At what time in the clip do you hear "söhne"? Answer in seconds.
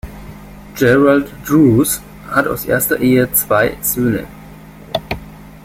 3.83-4.25